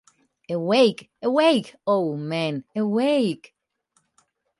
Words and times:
Awake, 0.49 1.11
awake, 1.21 1.75
Oh 1.85 2.15
men, 2.17 2.63
awake! 2.75 3.53